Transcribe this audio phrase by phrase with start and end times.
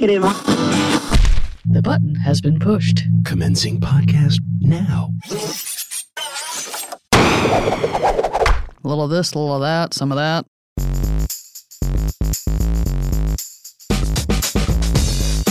[0.00, 0.22] Negative.
[1.66, 3.02] The button has been pushed.
[3.22, 5.10] Commencing podcast now.
[7.12, 10.46] A little of this, a little of that, some of that.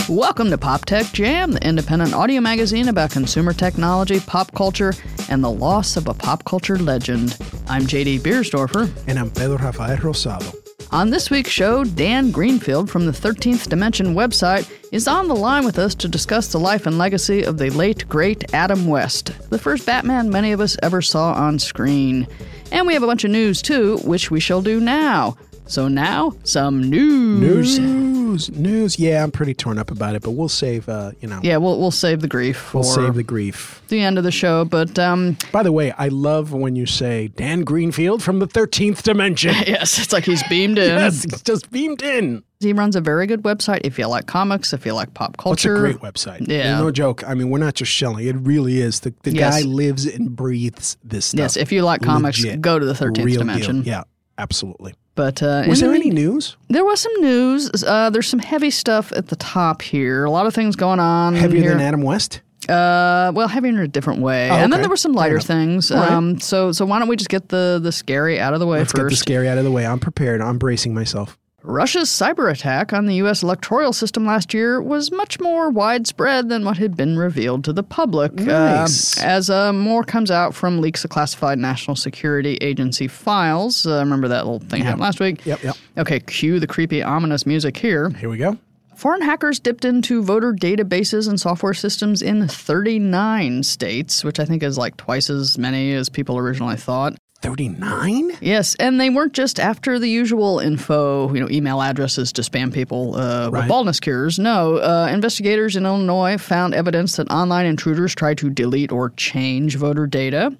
[0.08, 4.94] Welcome to Pop Tech Jam, the independent audio magazine about consumer technology, pop culture,
[5.28, 7.36] and the loss of a pop culture legend.
[7.68, 8.90] I'm JD Biersdorfer.
[9.06, 10.69] And I'm Pedro Rafael Rosado.
[10.92, 15.64] On this week's show, Dan Greenfield from the 13th Dimension website is on the line
[15.64, 19.58] with us to discuss the life and legacy of the late, great Adam West, the
[19.58, 22.26] first Batman many of us ever saw on screen.
[22.72, 25.36] And we have a bunch of news too, which we shall do now.
[25.70, 27.78] So now, some news.
[27.78, 28.98] News, news.
[28.98, 30.88] Yeah, I'm pretty torn up about it, but we'll save.
[30.88, 33.80] Uh, you know, Yeah, we'll we'll save the grief for we'll save the grief.
[33.86, 34.64] the end of the show.
[34.64, 39.02] But um, By the way, I love when you say Dan Greenfield from the 13th
[39.04, 39.54] dimension.
[39.66, 40.88] yes, it's like he's beamed in.
[40.98, 42.42] yes, it's just beamed in.
[42.58, 45.86] He runs a very good website if you like comics, if you like pop culture,
[45.86, 46.48] It's a great website.
[46.48, 46.78] Yeah.
[46.80, 47.22] no joke.
[47.28, 48.26] I mean, we're not just shelling.
[48.26, 49.00] It really is.
[49.00, 49.62] The the Yes.
[49.62, 51.38] guy lives and breathes this stuff.
[51.38, 52.60] Yes, if you like comics, Legit.
[52.60, 53.38] go to the 13th Real deal.
[53.38, 53.84] Dimension.
[53.84, 54.02] Yeah,
[54.40, 54.94] absolutely.
[55.14, 56.56] But uh, Was there the any news?
[56.68, 57.70] There was some news.
[57.84, 60.24] Uh, there's some heavy stuff at the top here.
[60.24, 61.34] A lot of things going on.
[61.34, 61.70] Heavier here.
[61.72, 62.40] than Adam West?
[62.68, 64.48] Uh, well, heavier in a different way.
[64.50, 65.90] Oh, And then there were some lighter things.
[65.90, 66.10] right.
[66.10, 68.78] Um, so so why don't we just get the the scary out of the way
[68.78, 69.84] Let's get the scary out of the way.
[69.86, 70.40] I'm prepared.
[70.40, 71.36] I'm bracing myself.
[71.62, 73.42] Russia's cyber attack on the U.S.
[73.42, 77.82] electoral system last year was much more widespread than what had been revealed to the
[77.82, 78.32] public.
[78.32, 79.20] Nice.
[79.20, 83.86] Uh, as uh, more comes out from leaks of classified National Security Agency files.
[83.86, 85.44] Uh, remember that little thing happened last week?
[85.44, 85.76] Yep, yep.
[85.98, 88.10] Okay, cue the creepy, ominous music here.
[88.10, 88.56] Here we go.
[88.96, 94.62] Foreign hackers dipped into voter databases and software systems in 39 states, which I think
[94.62, 97.14] is like twice as many as people originally thought.
[97.42, 98.32] 39?
[98.40, 102.72] Yes, and they weren't just after the usual info, you know, email addresses to spam
[102.72, 104.38] people uh, with baldness cures.
[104.38, 109.76] No, uh, investigators in Illinois found evidence that online intruders tried to delete or change
[109.76, 110.54] voter data.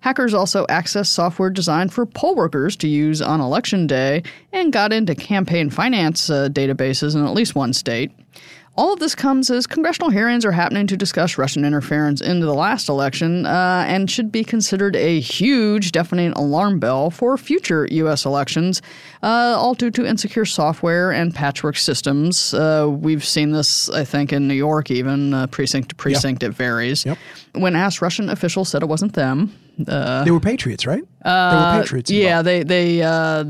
[0.00, 4.22] Hackers also accessed software designed for poll workers to use on election day
[4.52, 8.12] and got into campaign finance uh, databases in at least one state.
[8.76, 12.54] All of this comes as congressional hearings are happening to discuss Russian interference into the
[12.54, 18.24] last election uh, and should be considered a huge, deafening alarm bell for future U.S.
[18.24, 18.82] elections,
[19.22, 22.52] uh, all due to insecure software and patchwork systems.
[22.52, 26.50] Uh, we've seen this, I think, in New York, even uh, precinct to precinct, it
[26.50, 27.06] varies.
[27.06, 27.16] Yep.
[27.52, 29.54] When asked, Russian officials said it wasn't them.
[30.24, 31.02] they were patriots, right?
[31.24, 32.10] they were patriots.
[32.10, 33.44] Uh, Yeah, they they uh,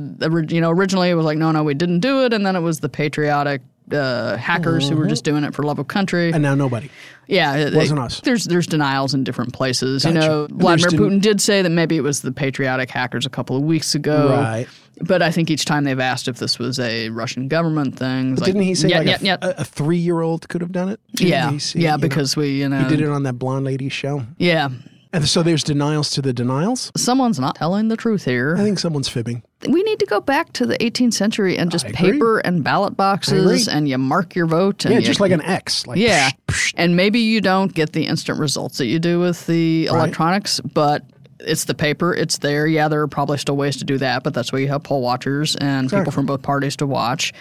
[0.49, 2.61] you know originally it was like no no we didn't do it, and then it
[2.61, 3.61] was the patriotic
[3.93, 6.33] uh, hackers who were just doing it for love of country.
[6.33, 6.91] And now nobody.
[7.27, 8.21] yeah, it- Wasn't us.
[8.21, 10.05] There's there's denials in different places.
[10.05, 13.31] You know, And Vladimir Putin did say that maybe it was the patriotic hackers a
[13.31, 14.31] couple of weeks ago.
[14.31, 14.67] Right.
[15.01, 18.45] But I think each time they've asked if this was a Russian government thing, like,
[18.45, 19.55] Didn't he say yeah, like yeah, a, yeah.
[19.59, 21.01] a, three-year-old could have done it?
[21.17, 23.33] Didn't yeah, say, yeah, you know, because we, you know, he did it on that
[23.35, 24.23] blonde lady show.
[24.39, 24.69] yeah.
[25.13, 26.91] And so there's denials to the denials.
[26.97, 28.57] Someone's not telling the truth here.
[28.59, 29.45] I think someone's fibbing.
[29.69, 33.69] We need to go back to the 18th century and just paper and ballot boxes,
[33.69, 34.85] and you mark your vote.
[34.85, 35.87] And Yeah, you- just like an X.
[35.87, 36.75] Like yeah, psh, psh.
[36.77, 39.97] and maybe you don't get the instant results that you do with the Right.
[39.97, 41.03] electronics, but
[41.41, 42.15] it's the paper.
[42.15, 42.67] It's there.
[42.67, 45.03] Yeah, there are probably still ways to do that, but that's why you have poll
[45.03, 47.33] watchers and people from both parties to watch.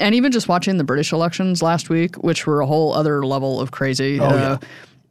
[0.00, 3.60] And even just watching the British elections last week, which were a whole other level
[3.60, 4.18] of crazy.
[4.18, 4.56] uh, Oh, yeah.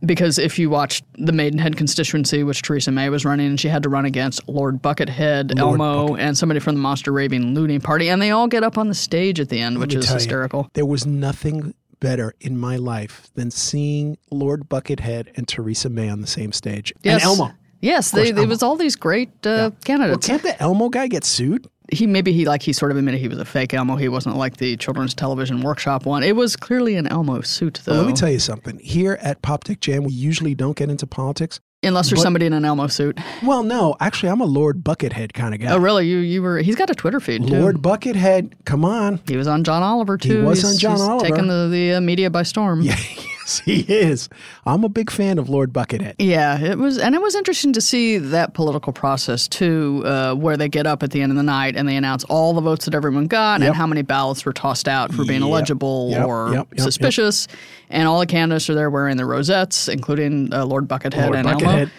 [0.06, 3.84] Because if you watched the Maidenhead constituency, which Theresa May was running, and she had
[3.84, 8.10] to run against Lord Buckethead, Lord Elmo, and somebody from the Monster Raving Loony Party,
[8.10, 10.16] and they all get up on the stage at the end, which Let is tell
[10.16, 10.70] you, hysterical.
[10.74, 16.20] there was nothing better in my life than seeing Lord Buckethead and Theresa May on
[16.20, 16.92] the same stage.
[17.04, 17.22] Yes.
[17.22, 17.54] And Elmo.
[17.80, 18.48] Yes, course, they, Elmo.
[18.48, 20.28] was all these great uh, Well, candidates.
[20.28, 21.68] can't the Elmo guy get sued?
[21.94, 23.96] He maybe he like he sort of admitted he was a fake Elmo.
[23.96, 26.24] He wasn't like the children's television workshop one.
[26.24, 27.94] It was clearly an Elmo suit though.
[27.94, 28.80] Well, let me tell you something.
[28.80, 31.60] Here at Pop Tech Jam, we usually don't get into politics.
[31.86, 33.20] Unless there's but- somebody in an Elmo suit.
[33.44, 35.72] Well, no, actually, I'm a Lord Buckethead kind of guy.
[35.74, 36.08] Oh, really?
[36.08, 36.60] You you were?
[36.60, 37.60] He's got a Twitter feed too.
[37.60, 39.20] Lord Buckethead, come on.
[39.28, 40.38] He was on John Oliver too.
[40.40, 41.30] He was He's- on John Oliver.
[41.30, 42.82] taking the the uh, media by storm.
[42.82, 42.96] Yeah,
[43.44, 44.30] yes, he is.
[44.66, 46.16] I'm a big fan of Lord Buckethead.
[46.20, 50.58] Yeah, it was, and it was interesting to see that political process too, uh, where
[50.58, 52.86] they get up at the end of the night and they announce all the votes
[52.86, 53.68] that everyone got Yep.
[53.68, 57.48] and how many ballots were tossed out for being Yep, illegible yep, or suspicious,
[57.90, 61.48] and all the candidates are there wearing their rosettes, including uh, Lord Buckethead Lord and
[61.48, 61.90] Elmo.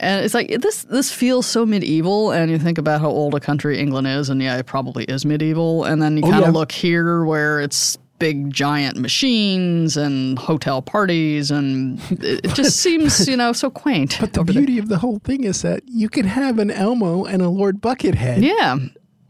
[0.00, 0.82] And it's like this.
[0.82, 4.42] This feels so medieval, and you think about how old a country England is, and
[4.42, 5.84] yeah, it probably is medieval.
[5.84, 6.58] And then you Oh, kind of yeah.
[6.58, 13.28] look here, where it's big, giant machines and hotel parties, and it, it just seems,
[13.28, 14.16] you know, so quaint.
[14.18, 14.62] But the over there.
[14.62, 17.80] beauty of the whole thing is that you can have an Elmo and a Lord
[17.82, 18.76] Buckethead Yeah.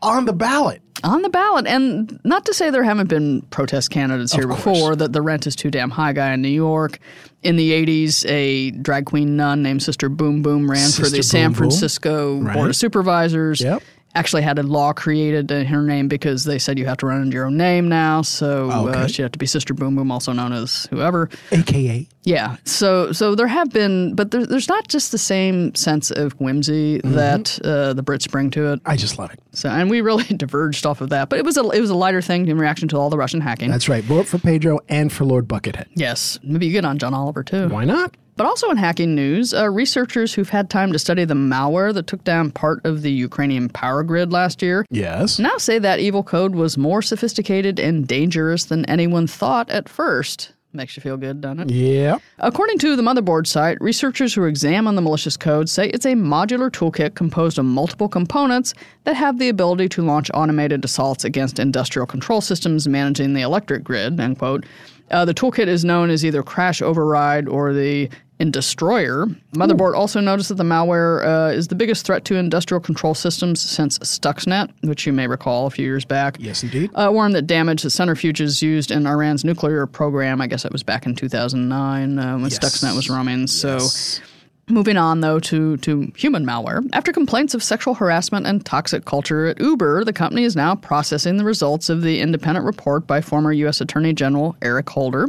[0.03, 0.81] on the ballot.
[1.03, 1.67] on the ballot.
[1.67, 4.63] And not to say there haven't been protest candidates here course.
[4.65, 6.99] before, that the rent is too damn high guy in New York.
[7.43, 11.23] In the 80s, a drag queen nun named Sister Boom Boom ran for Sister the
[11.23, 11.57] San Boom Boom.
[11.59, 12.69] Francisco Board Right.
[12.69, 13.61] of Supervisors.
[13.61, 13.83] Yep.
[14.17, 17.21] Actually, had a law created in her name because they said you have to run
[17.23, 18.23] under your own name now.
[18.23, 19.09] So uh, Okay.
[19.09, 21.29] she had to be Sister Boom Boom, also known as whoever.
[21.51, 22.09] AKA.
[22.23, 22.57] Yeah.
[22.65, 26.99] So so there have been, but there, there's not just the same sense of whimsy
[26.99, 27.15] Mm-hmm.
[27.15, 28.81] that uh, the Brits bring to it.
[28.87, 29.41] I just love it.
[29.53, 31.95] So and we really diverged off of that, but it was a it was a
[31.97, 33.71] lighter thing in reaction to all the Russian hacking.
[33.71, 34.05] That's right.
[34.05, 35.87] Vote for Pedro and for Lord Buckethead.
[35.95, 37.69] yes, maybe you get on John Oliver too.
[37.69, 38.17] Why not?
[38.37, 42.07] But also in hacking news, uh, researchers who've had time to study the malware that
[42.09, 45.39] took down part of the Ukrainian power grid last year Yes.
[45.39, 50.53] now say that evil code was more sophisticated and dangerous than anyone thought at first.
[50.73, 51.71] Makes you feel good, doesn't it?
[51.71, 52.17] Yeah.
[52.41, 56.69] According to the motherboard site, researchers who examine the malicious code say it's a modular
[56.69, 62.07] toolkit composed of multiple components that have the ability to launch automated assaults against industrial
[62.09, 64.19] control systems managing the electric grid.
[64.19, 64.67] End quote.
[65.13, 68.09] Uh, the toolkit is known as either Crash Override or the
[68.39, 69.27] Destroyer.
[69.55, 73.61] Motherboard also noticed that the malware uh, is the biggest threat to industrial control systems
[73.61, 76.37] since Stuxnet, which you may recall a few years back.
[76.39, 76.91] Yes, indeed.
[76.95, 80.41] A worm that damaged the centrifuges used in Iran's nuclear program.
[80.41, 82.59] I guess that was back in 2009 uh, when Yes.
[82.59, 83.47] Stuxnet was roaming.
[83.47, 84.21] So, Yes.
[84.69, 86.87] moving on though to to human malware.
[86.93, 91.37] After complaints of sexual harassment and toxic culture at Uber, the company is now processing
[91.39, 93.81] the results of the independent report by former U.S.
[93.81, 95.29] Attorney General Eric Holder.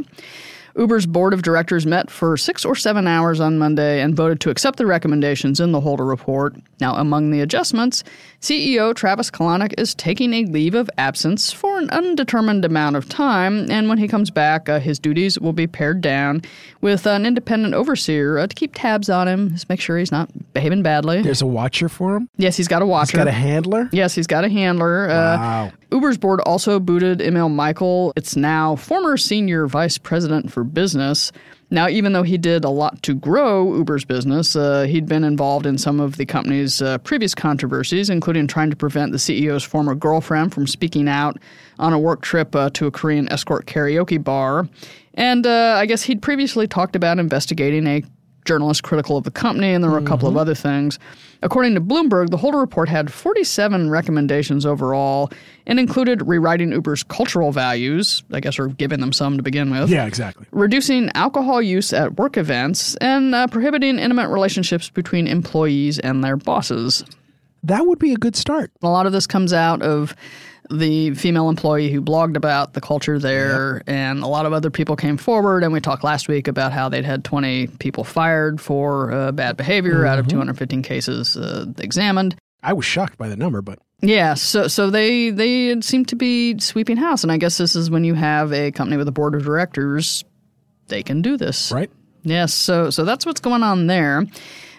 [0.76, 4.50] Uber's board of directors met for six or seven hours on Monday and voted to
[4.50, 6.54] accept the recommendations in the Holder report.
[6.80, 8.04] Now, among the adjustments,
[8.42, 13.70] CEO Travis Kalanick is taking a leave of absence for an undetermined amount of time,
[13.70, 16.42] and when he comes back, uh, his duties will be pared down
[16.82, 20.28] with an independent overseer uh, to keep tabs on him, just make sure he's not
[20.52, 21.22] behaving badly.
[21.22, 22.28] There's a watcher for him.
[22.36, 23.16] yes, he's got a watcher.
[23.16, 23.88] He's Got a handler.
[23.92, 25.08] Yes, he's got a handler.
[25.08, 25.72] Uh, Wow.
[25.92, 28.12] Uber's board also booted Emil Michael.
[28.16, 31.32] It's now former senior vice president for business.
[31.70, 35.66] Now, even though he did a lot to grow Uber's business, uh, he'd been involved
[35.66, 39.94] in some of the company's uh, previous controversies, including trying to prevent the CEO's former
[39.94, 41.38] girlfriend from speaking out
[41.78, 44.68] on a work trip uh, to a Korean escort karaoke bar.
[45.14, 48.02] And uh, I guess he'd previously talked about investigating a
[48.46, 50.98] journalist critical of the company, and there were a couple of other things.
[51.42, 55.30] According to Bloomberg, the Holder report had 47 recommendations overall
[55.66, 59.90] and included rewriting Uber's cultural values, I guess, or giving them some to begin with.
[59.90, 60.46] Yeah, exactly.
[60.52, 66.36] Reducing alcohol use at work events and uh, prohibiting intimate relationships between employees and their
[66.36, 67.04] bosses.
[67.62, 68.70] That would be a good start.
[68.82, 70.14] A lot of this comes out of
[70.70, 74.96] the female employee who blogged about the culture there, and a lot of other people
[74.96, 75.62] came forward.
[75.62, 79.56] And we talked last week about how they'd had 20 people fired for uh, bad
[79.56, 82.36] behavior out of 215 cases uh, examined.
[82.62, 86.58] I was shocked by the number, but Yeah, so so they they seem to be
[86.58, 89.34] sweeping house, and I guess this is when you have a company with a board
[89.34, 90.24] of directors,
[90.88, 91.70] they can do this.
[91.72, 91.90] right.
[92.22, 94.26] Yes, so so that's what's going on there.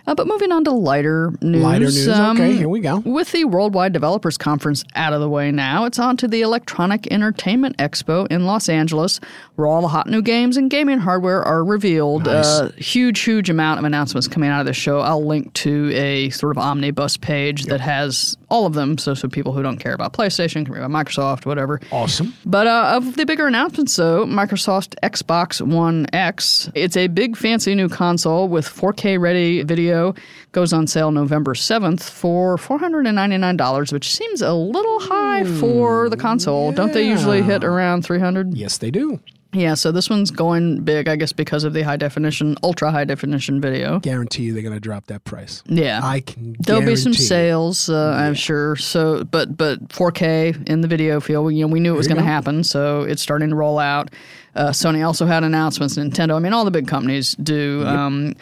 [0.08, 1.58] Uh, but moving on to lighter news.
[1.58, 2.08] um, Lighter news.
[2.08, 3.00] Okay, here we go.
[3.00, 7.12] With the Worldwide Developers Conference out of the way now, it's on to the Electronic
[7.12, 9.20] Entertainment Expo in Los Angeles,
[9.56, 12.26] where all the hot new games and gaming hardware are revealed.
[12.28, 15.02] Uh, huge, huge amount of announcements coming out of this show.
[15.02, 19.28] I'll link to a sort of omnibus page that has all of them, so so
[19.28, 21.82] people who don't care about PlayStation, can read about Microsoft, whatever.
[21.92, 22.34] Awesome.
[22.46, 27.76] But uh, of the bigger announcements, though, Microsoft Xbox One X, it's a big fancy
[27.76, 30.16] new console with 4K ready video.
[30.54, 36.72] Goes on sale November 7th for $499, which seems a little high for the console.
[36.72, 38.56] Don't they usually hit around 300?
[38.56, 39.20] Yes, they do.
[39.58, 43.06] Yeah, so this one's going big, I guess, because of the high definition, ultra high
[43.06, 44.00] definition video.
[44.00, 45.64] Guarantee you they're going to drop that price.
[45.66, 46.00] Yeah.
[46.04, 46.56] I can.
[46.60, 48.76] There'll be some sales, uh, I'm sure.
[48.76, 52.18] So, but but 4K in the video field, you know, we knew it was going
[52.18, 54.12] to happen, so it's starting to roll out.
[54.58, 55.96] Uh, Sony also had announcements.
[55.98, 57.86] Nintendo, I mean, all the big companies do.
[57.86, 58.34] Um,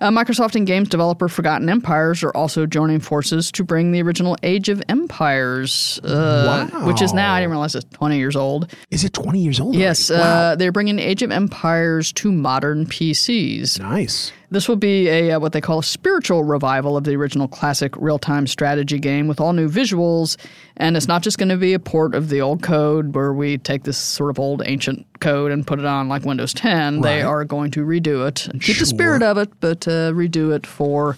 [0.00, 4.36] uh, Microsoft and games developer Forgotten Empires are also joining forces to bring the original
[4.42, 8.72] Age of Empires, uh, which is now I didn't realize it's 20 years old.
[8.90, 9.74] Is it 20 years old?
[9.74, 10.10] Yes.
[10.10, 10.16] Wow.
[10.16, 13.80] uh, they're bringing Age of Empires to modern PCs.
[13.80, 14.32] nice.
[14.54, 17.92] This will be a uh, what they call a spiritual revival of the original classic
[17.96, 20.36] real-time strategy game with all new visuals,
[20.76, 23.58] and it's not just going to be a port of the old code where we
[23.58, 27.00] take this sort of old ancient code and put it on like Windows 10.
[27.00, 28.82] They are going to redo it and keep Sure.
[28.82, 31.16] the spirit of it, but uh, redo it for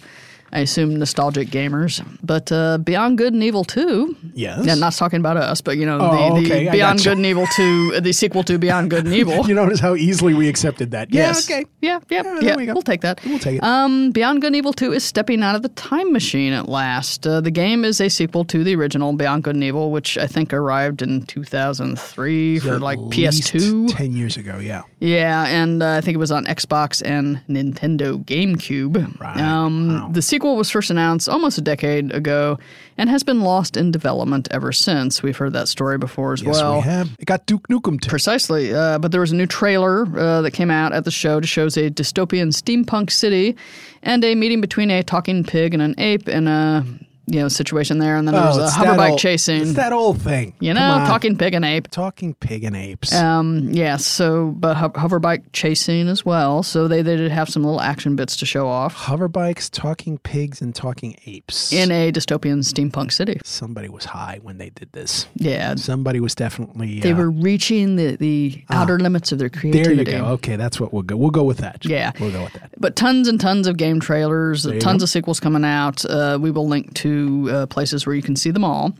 [0.52, 2.04] I assume nostalgic gamers.
[2.22, 4.64] But uh, Beyond Good and Evil 2, Yes.
[4.64, 7.10] yeah, not talking about us, but you know, Oh, the, the okay, Beyond gotcha.
[7.10, 9.46] Good and Evil 2, the sequel to Beyond Good and Evil.
[9.48, 11.12] You notice how easily we accepted that.
[11.12, 11.48] Yes.
[11.50, 11.64] Yeah, okay.
[11.80, 12.56] Yeah, yeah, Yeah, yeah.
[12.56, 13.20] We we'll take that.
[13.24, 13.62] We'll take it.
[13.64, 17.26] Um, Beyond Good and Evil 2 is stepping out of the time machine at last.
[17.26, 20.26] Uh, the game is a sequel to the original Beyond Good and Evil, which I
[20.26, 23.94] think arrived in 2003 for At like least PS2.
[23.96, 24.82] 10 years ago, yeah.
[24.98, 29.20] Yeah, and uh, I think it was on Xbox and Nintendo GameCube.
[29.20, 29.36] Right.
[29.38, 30.08] Um, Wow.
[30.10, 32.58] The sequel was first announced almost a decade ago
[32.96, 35.22] and has been lost in development ever since.
[35.22, 36.76] We've heard that story before as Yes, well.
[36.76, 37.10] we have.
[37.18, 38.72] It got Duke Nukem to Precisely.
[38.72, 41.46] Uh, but there was a new trailer uh, that came out at the show to
[41.46, 43.54] shows a dystopian steampunk city
[44.02, 46.86] and a meeting between a talking pig and an ape in a
[47.26, 48.16] you know situation there.
[48.16, 49.62] And then there was a Oh, that hoverbike old- chasing.
[49.62, 50.54] It's that old thing.
[50.60, 51.88] you know, talking pig and ape.
[51.90, 53.12] Talking pig and apes.
[53.14, 56.62] Um, yeah, so, but ho- hoverbike chasing as well.
[56.62, 60.60] So they, they did have some little action bits to show off Hoverbikes, talking pigs,
[60.60, 61.72] and talking apes.
[61.72, 63.40] in a dystopian steampunk city.
[63.44, 65.26] Somebody was high when they did this.
[65.34, 67.00] Yeah, Somebody was definitely.
[67.00, 70.04] they uh, were reaching the, the outer limits of their creativity.
[70.04, 70.26] There you go.
[70.32, 71.16] Okay, that's what we'll go.
[71.16, 71.84] We'll go with that.
[71.84, 72.12] Yeah.
[72.20, 72.70] we'll go with that.
[72.78, 76.04] But tons and tons of game trailers, you tons of sequels coming out.
[76.04, 77.15] Uh, we will link to
[77.50, 78.92] uh, places where you can see them all.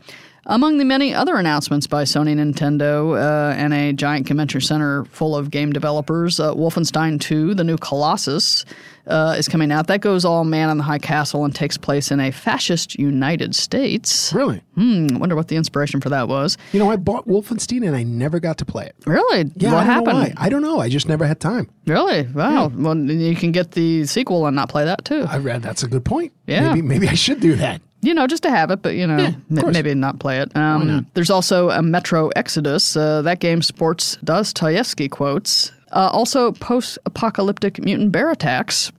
[0.49, 5.35] Among the many other announcements by Sony Nintendo uh, and a giant convention center full
[5.35, 8.63] of game developers, uh, Wolfenstein 2, the new Colossus,
[9.07, 9.87] uh, is coming out.
[9.87, 13.55] That goes all man in the high castle and takes place in a fascist United
[13.55, 14.31] States.
[14.33, 14.61] Really?
[14.75, 16.57] Hmm, wonder what the inspiration for that was.
[16.71, 18.95] You know, I bought Wolfenstein and I never got to play it.
[19.05, 19.51] Really?
[19.55, 20.33] Yeah, what I happened?
[20.37, 20.79] I don't know.
[20.79, 21.69] I just never had time.
[21.85, 22.23] Really?
[22.27, 22.69] Wow.
[22.73, 25.25] Well, you can get the sequel and not play that too.
[25.27, 26.31] I read that's a good point.
[26.45, 26.69] Yeah.
[26.69, 27.81] Maybe maybe I should do that.
[28.01, 30.55] You know, just to have it, but you know, m- maybe not play it.
[30.55, 32.95] Um, There's also a Metro Exodus.
[32.95, 35.71] Uh, that game sports Dostoevsky quotes.
[35.91, 38.91] Uh, also, post-apocalyptic mutant bear attacks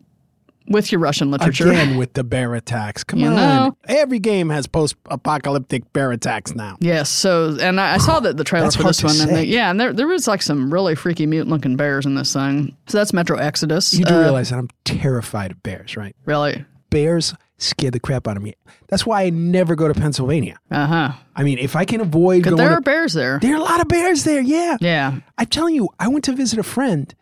[0.68, 1.68] with your Russian literature.
[1.68, 3.04] Again with the bear attacks.
[3.04, 3.34] Come You on.
[3.36, 3.76] know.
[3.86, 6.76] Every game has post-apocalyptic bear attacks now.
[6.80, 7.08] Yes.
[7.10, 9.34] So, and I, I saw that the trailer That's for this one, and say.
[9.36, 12.76] the, yeah, and there there was like some really freaky mutant-looking bears in this thing.
[12.86, 13.94] So that's Metro Exodus.
[13.94, 16.14] You do Uh, realize that I'm terrified of bears, right?
[16.24, 16.64] really?
[16.90, 18.54] Bears scare the crap out of me.
[18.88, 20.58] That's why I never go to Pennsylvania.
[20.70, 21.12] Uh huh.
[21.36, 23.38] I mean, if I can avoid Because going there to, are bears there.
[23.40, 24.40] there are a lot of bears there.
[24.40, 24.76] Yeah.
[24.80, 25.18] Yeah.
[25.36, 27.14] I'm telling you, I went to visit a friend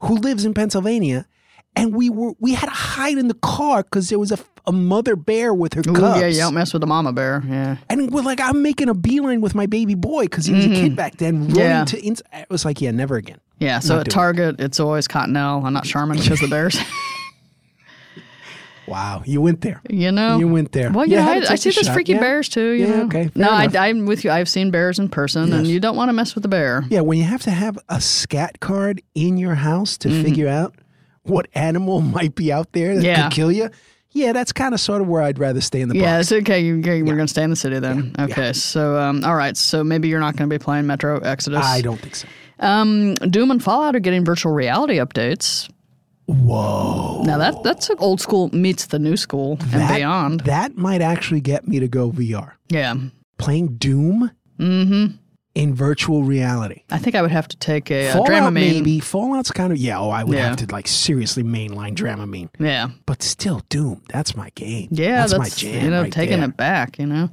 [0.00, 1.26] who lives in Pennsylvania,
[1.76, 4.72] and we were we had to hide in the car because there was a, a
[4.72, 6.20] mother bear with her Ooh, cubs.
[6.20, 7.42] yeah, you don't mess with the mama bear.
[7.46, 7.76] Yeah.
[7.90, 10.68] And we're like, I'm making a beeline with my baby boy because he was a
[10.70, 11.48] kid back then.
[11.48, 11.58] Running Mm-hmm.
[11.58, 11.84] Yeah.
[11.86, 13.40] to ins- it was like, yeah, never again.
[13.58, 14.14] Yeah, so Not at doing it.
[14.14, 16.76] Target, it's always Cottonelle I'm not Charmin because the Bears.
[18.86, 19.80] Wow, you went there.
[19.88, 20.90] you know, You went there.
[20.92, 21.94] Well, You yeah, to I, I see those shot.
[21.94, 22.20] freaky Yeah.
[22.20, 22.72] bears too.
[22.72, 23.04] You Yeah, know?
[23.04, 23.68] okay, no, I.
[23.74, 24.30] I'm with you.
[24.30, 26.84] I've seen bears in person, and you don't want to mess with the bear.
[26.90, 30.74] Yeah, when you have to have a scat card in your house to figure out
[31.22, 33.06] what animal might be out there that Mm-hmm.
[33.06, 33.22] Yeah.
[33.28, 33.70] could kill you,
[34.10, 36.30] yeah, that's kind of sort of where I'd rather stay in the Yeah, box.
[36.30, 36.60] it's okay.
[36.60, 38.14] You, we're going to stay in the city then.
[38.18, 39.56] okay, so um, all right.
[39.56, 41.64] So maybe you're not going to be playing Metro Exodus.
[41.64, 42.28] I don't think so.
[42.60, 45.68] Um, Doom and Fallout are getting virtual reality updates.
[46.26, 47.22] Whoa.
[47.24, 50.40] Now that that's old school meets the new school and That- beyond.
[50.40, 52.52] That might actually get me to go VR.
[52.68, 52.94] Yeah,
[53.38, 55.16] Playing Doom Mm-hmm.
[55.56, 56.82] in virtual reality.
[56.90, 58.52] I think I would have to take a, uh Fallout Dramamine.
[58.54, 59.00] maybe.
[59.00, 59.98] Fallout's kind of yeah.
[59.98, 60.48] Oh, I would Yeah.
[60.48, 62.48] have to like seriously mainline Dramamine.
[62.58, 62.88] Yeah.
[63.04, 64.02] But still, Doom.
[64.08, 64.88] That's my game.
[64.92, 65.84] Yeah, that's, that's, my jam.
[65.84, 66.48] you know right taking there.
[66.50, 66.98] it back.
[66.98, 67.30] You know.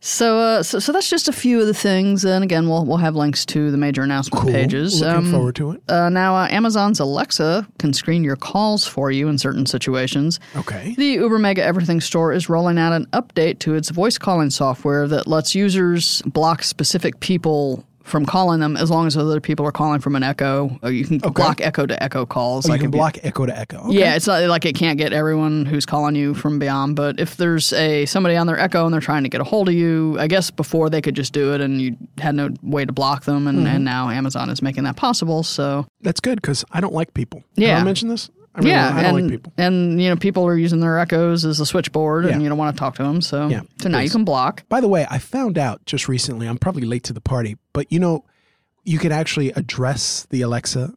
[0.00, 2.98] So, uh, so, so that's just a few of the things, and again, we'll we'll
[2.98, 4.52] have links to the major announcement Cool.
[4.52, 5.00] pages.
[5.00, 5.82] Looking Um, forward to it.
[5.88, 10.38] Uh, now, uh, Amazon's Alexa can screen your calls for you in certain situations.
[10.54, 10.94] Okay.
[10.96, 15.08] The Uber Mega Everything store is rolling out an update to its voice calling software
[15.08, 19.72] that lets users block specific people from calling them as long as other people are
[19.72, 20.78] calling from an Echo.
[20.84, 22.70] You can block Echo to Echo calls.
[22.70, 23.78] Oh, you can block echo to echo.
[23.88, 23.98] Okay.
[23.98, 27.36] Yeah, it's not like it can't get everyone who's calling you from beyond, but if
[27.36, 30.16] there's a somebody on their Echo and they're trying to get a hold of you,
[30.20, 33.24] I guess before they could just do it and you had no way to block
[33.24, 33.66] them, and, Mm-hmm.
[33.66, 35.42] and now Amazon is making that possible.
[35.42, 37.42] So That's good because I don't like people.
[37.56, 37.80] Did Yeah.
[37.80, 38.30] I mention this?
[38.56, 39.52] I really yeah, I don't and like people.
[39.58, 42.32] and you know people are using their Echoes as a switchboard, Yeah.
[42.32, 43.20] and you don't want to talk to them.
[43.20, 44.66] So Yeah, so now you can block.
[44.68, 46.48] By the way, I found out just recently.
[46.48, 48.24] I'm probably late to the party, but you know,
[48.82, 50.94] you could actually address the Alexa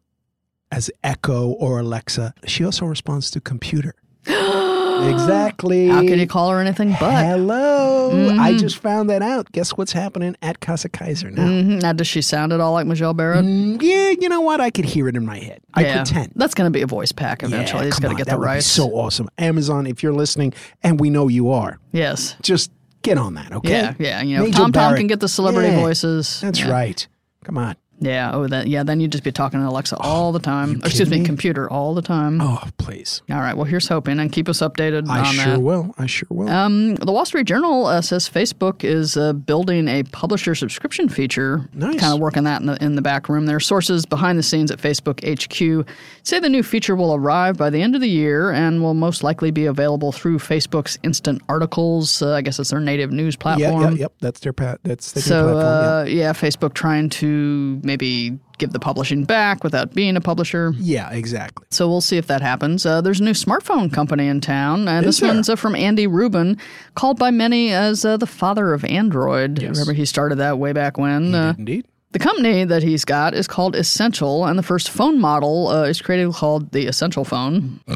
[0.72, 2.34] as Echo or Alexa.
[2.46, 3.94] She also responds to computer.
[5.08, 5.88] exactly.
[5.88, 7.24] How can you call her anything but?
[7.26, 8.30] Hello.
[8.40, 9.52] I just found that out.
[9.52, 11.46] Guess what's happening at Casa Kaiser now?
[11.46, 11.82] Mhm.
[11.82, 13.46] Now, does she sound at all like Majel Barrett?
[13.46, 14.60] Mm, yeah, you know what?
[14.62, 15.62] I could hear it in my head.
[15.74, 16.34] I yeah, pretend.
[16.36, 17.84] that's going to be a voice pack eventually.
[17.84, 18.66] Yeah, it's got to get that the rights.
[18.66, 19.30] so awesome.
[19.38, 20.54] Amazon, if you're listening,
[20.84, 22.36] and we know you are, yes.
[22.42, 23.70] just get on that, okay?
[23.70, 24.22] Yeah, yeah.
[24.22, 26.42] You know, Major Tom Tom can get the celebrity Yeah, voices.
[26.42, 27.08] That's right.
[27.46, 27.76] Come on.
[28.00, 28.32] Yeah.
[28.34, 28.68] Oh, that.
[28.68, 28.84] Yeah.
[28.84, 30.76] Then you'd just be talking to Alexa all the time.
[30.76, 31.26] Or, excuse me, me?
[31.26, 32.40] computer all the time.
[32.42, 33.22] Oh, please.
[33.30, 33.56] All right.
[33.56, 35.62] Well, here's hoping, and keep us updated I sure that.
[35.62, 35.94] will.
[35.98, 36.50] I sure will.
[36.50, 41.68] Um, the Wall Street Journal uh, says Facebook is uh, building a publisher subscription feature.
[41.74, 42.00] Nice.
[42.00, 43.46] Kind of working that in the, in the back room.
[43.46, 45.88] There are sources behind the scenes at Facebook HQ
[46.24, 49.24] say the new feature will arrive by the end of the year and will most
[49.24, 52.22] likely be available through Facebook's Instant Articles.
[52.22, 53.82] Uh, I guess it's their native news yeah, platform.
[53.96, 54.14] yeah, yep.
[54.20, 54.80] That's their pat.
[54.84, 55.66] That's their So platform.
[55.66, 60.74] uh, yeah, Facebook trying to maybe give the publishing back without being a publisher.
[60.78, 61.10] yeah.
[61.10, 61.66] yeah, exactly.
[61.72, 62.86] So we'll see if that happens.
[62.86, 64.88] Uh, there's a new smartphone company in town.
[64.88, 65.34] Uh, this there?
[65.34, 66.58] one's uh, from Andy Rubin,
[66.96, 69.60] called by many as uh, the father of Android.
[69.62, 69.72] Yes.
[69.72, 71.34] Remember, he started that way back when.
[71.34, 71.86] Uh, Indeed.
[72.12, 76.02] the company that he's got is called Essential, and the first phone model uh, is
[76.02, 77.80] created called the Essential Phone.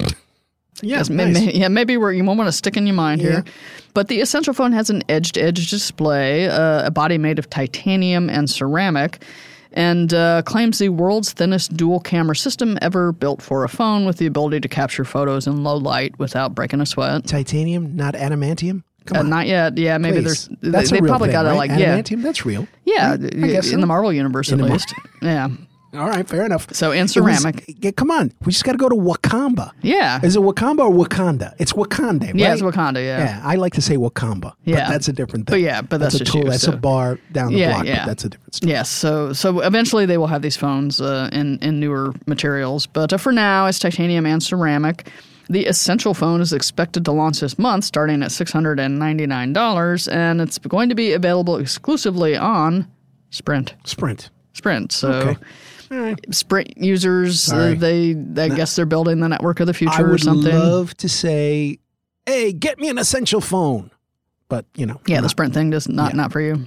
[0.82, 1.34] Yeah, Yes, nice.
[1.36, 3.44] may- yeah, maybe where you won't want to stick in your mind here.
[3.94, 8.50] But the Essential Phone has an edge-to-edge display, uh, a body made of titanium and
[8.50, 9.24] ceramic,
[9.74, 14.26] and uh, claims the world's thinnest dual-camera system ever built for a phone, with the
[14.26, 17.26] ability to capture photos in low light without breaking a sweat.
[17.26, 18.84] Titanium, not adamantium.
[19.06, 19.30] Come Uh, on.
[19.30, 19.78] not yet.
[19.78, 20.48] Yeah, maybe please.
[20.48, 20.72] there's.
[20.74, 21.58] That's they a real probably thing, got to right?
[21.58, 22.68] like yeah, Adamantium, that's real.
[22.86, 23.78] yeah, I guess in so.
[23.82, 24.80] the Marvel universe In at the Mar-
[25.22, 25.50] yeah.
[25.96, 26.68] All right, fair enough.
[26.74, 27.76] So in It was- ceramic.
[27.80, 29.72] yeah, come on, we just got to go to Wakamba.
[29.82, 30.20] Yeah.
[30.24, 31.54] Is it Wakamba or Wakanda?
[31.60, 32.36] It's Wakanda, right?
[32.36, 32.96] Yeah, it's Wakanda.
[32.96, 33.20] Yeah.
[33.20, 34.54] Yeah, I like to say Wakamba.
[34.66, 34.86] Yeah.
[34.88, 35.54] but that's a different thing.
[35.54, 36.46] But yeah, but that's a tool.
[36.46, 37.86] you, That's so- a bar down the Yeah, block.
[37.86, 38.00] yeah.
[38.00, 38.72] But that's a different story.
[38.72, 43.14] Yes, so so eventually they will have these phones uh, in in newer materials, but
[43.14, 45.08] uh, for now it's titanium and ceramic.
[45.50, 49.28] The essential phone is expected to launch this month, starting at six hundred and ninety
[49.28, 52.88] nine dollars, and it's going to be available exclusively on
[53.30, 53.76] Sprint.
[53.84, 54.30] Sprint.
[54.54, 54.92] Sprint.
[54.92, 55.12] So.
[55.12, 55.36] Okay.
[55.90, 56.20] Right.
[56.34, 60.52] Sprint users, uh, they I guess they're building the network of the future or something.
[60.54, 61.80] I would love to say,
[62.26, 63.92] "Hey, get me an essential phone,"
[64.50, 66.18] but you know, yeah, I'm the Sprint thing does not Yeah.
[66.18, 66.66] not for you.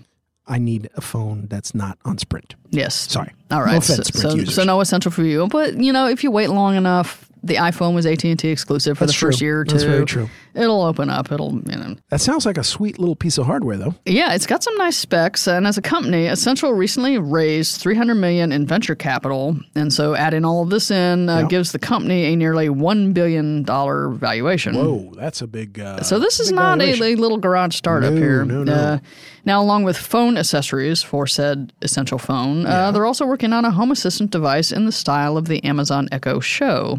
[0.48, 2.54] I need a phone that's not on Sprint.
[2.70, 2.94] Yes.
[3.10, 3.32] Sorry.
[3.50, 3.72] All right.
[3.72, 6.50] No offense, so, so, so no essential for you, but you know, if you wait
[6.50, 9.46] long enough, the iPhone was AT and T exclusive for That's the first true.
[9.46, 9.72] year or two.
[9.72, 10.28] That's very true.
[10.54, 11.30] It'll open up.
[11.30, 11.96] It'll you know.
[12.10, 13.94] That sounds like a sweet little piece of hardware, though.
[14.06, 18.52] Yeah, it's got some nice specs, and as a company, Essential recently raised 300 million
[18.52, 21.48] in venture capital, and so adding all of this in uh, Yep.
[21.50, 24.74] gives the company a nearly one billion dollar valuation.
[24.74, 25.78] Whoa, that's a big.
[25.78, 28.44] Uh, So this is not a, a little garage startup No, here.
[28.44, 28.72] no, no.
[28.72, 28.98] Uh,
[29.44, 33.70] now, along with phone accessories for said essential phone, uh, they're also working on a
[33.70, 36.98] home assistant device in the style of the Amazon Echo Show,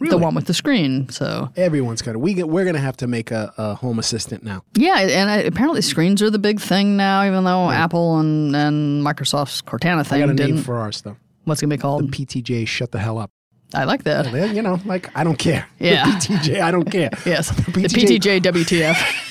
[0.00, 1.08] the one with the screen.
[1.08, 2.18] So Everyone's got to.
[2.18, 4.62] We get, we're going to have to make a, a home assistant now.
[4.74, 7.24] yeah, and uh, apparently screens are the big thing now.
[7.26, 10.54] Even though Apple and, and Microsoft's Cortana I thing got a didn't.
[10.56, 11.16] name for ours though.
[11.44, 12.10] what's gonna be called?
[12.12, 13.30] The PTJ, shut the hell up.
[13.74, 14.32] I like that.
[14.32, 15.66] Well, You know, like I don't care.
[15.78, 16.04] Yeah.
[16.06, 17.10] The PTJ, I don't care.
[17.26, 19.24] Yes, the PTJ PTJ WTF.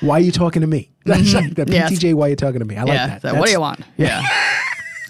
[0.00, 0.90] Why are you talking to me?
[1.04, 1.72] That's like the Mm-hmm.
[1.72, 1.92] Yes.
[1.92, 2.14] PTJ.
[2.14, 2.76] Why are you talking to me?
[2.76, 3.06] I like yeah.
[3.06, 3.22] that.
[3.22, 3.80] that- what do you want?
[3.96, 4.22] Yeah.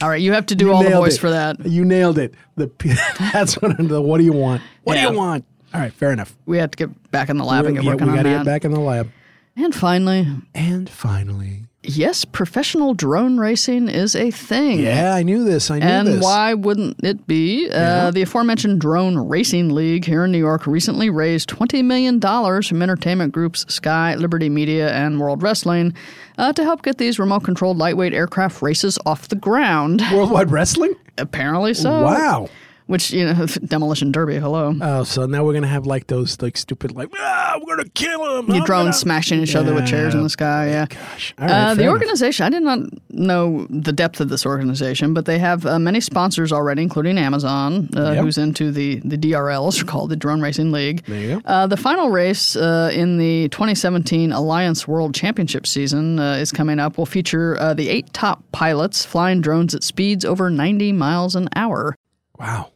[0.02, 1.20] All right, you have to do you all the voice it.
[1.20, 1.64] for that.
[1.66, 2.34] You nailed it.
[2.56, 2.70] The
[3.32, 3.76] that's what.
[3.76, 4.62] The, what do you want?
[4.84, 5.06] What Yeah.
[5.08, 5.44] do you want?
[5.74, 6.36] All right, fair enough.
[6.46, 8.22] We have to get back in the lab and get Yeah, working we on got
[8.24, 9.10] to get back in the lab.
[9.56, 14.80] And finally, And finally, yes, professional drone racing is a thing.
[14.80, 15.70] yeah, I knew this.
[15.70, 16.14] I knew And this.
[16.14, 17.70] And why wouldn't it be?
[17.70, 22.82] Uh, the aforementioned Drone Racing League here in New York recently raised $20 million from
[22.82, 25.94] entertainment groups Sky, Liberty Media, and World Wrestling
[26.38, 30.02] uh, to help get these remote controlled lightweight aircraft races off the ground.
[30.12, 30.94] Worldwide Wrestling?
[31.18, 32.02] Apparently so.
[32.02, 32.48] wow.
[32.90, 34.74] Which, you know, Demolition Derby, hello.
[34.80, 38.38] Oh, so now we're gonna have like those like stupid like ah, we're gonna kill
[38.38, 38.48] him.
[38.52, 40.86] Your drones gonna-" smashing each other with chairs in the sky, yeah.
[40.86, 41.92] Gosh, right, Uh, the enough.
[41.92, 46.00] organization, I did not know the depth of this organization, but they have uh, many
[46.00, 48.24] sponsors already, including Amazon, uh, Yep.
[48.24, 51.04] who's into the, the DRLs, called the Drone Racing League.
[51.06, 51.42] There you go.
[51.48, 56.80] Uh, the final race uh, in the 2017 Allianz World Championship season uh, is coming
[56.80, 56.98] up.
[56.98, 61.48] Will feature uh, the eight top pilots flying drones at speeds over 90 miles an
[61.54, 61.94] hour.
[62.36, 62.70] Wow.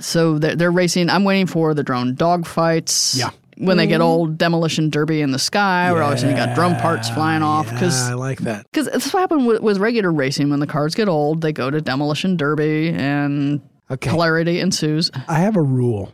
[0.00, 1.10] So they're, they're racing.
[1.10, 3.18] I'm waiting for the drone dogfights.
[3.18, 3.30] Yeah.
[3.56, 4.02] When they get mm-hmm.
[4.02, 7.10] old, demolition derby in the sky, where all of a sudden you got drum parts
[7.10, 7.68] flying off.
[7.68, 8.66] Because Yeah, I like that.
[8.70, 10.50] because that's what happened with, with regular racing.
[10.50, 14.10] When the cars get old, they go to demolition derby, and Okay.
[14.10, 15.10] hilarity ensues.
[15.26, 16.12] I have a rule.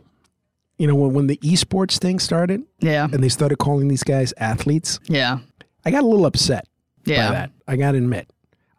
[0.79, 4.33] You know, when, when the esports thing started Yeah, and they started calling these guys
[4.37, 5.37] athletes, yeah,
[5.85, 6.67] I got a little upset
[7.05, 7.27] yeah.
[7.27, 7.51] by that.
[7.67, 8.27] I got to admit.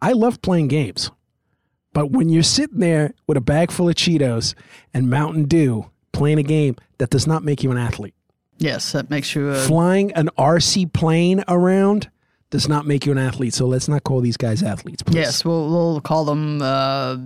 [0.02, 1.12] I love playing games.
[1.96, 4.52] But when you're sitting there with a bag full of Cheetos
[4.92, 8.12] and Mountain Dew playing a game, that does not make you an athlete.
[8.58, 9.48] Yes, that makes you.
[9.48, 12.10] A, Flying an RC plane around
[12.50, 13.54] does not make you an athlete.
[13.54, 15.14] So let's not call these guys athletes, please.
[15.16, 17.16] yes, we'll we'll call them uh,